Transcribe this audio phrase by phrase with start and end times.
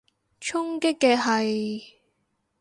[0.39, 1.83] 衝擊嘅係？